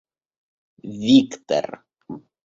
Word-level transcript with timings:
Виктор 1.01 1.67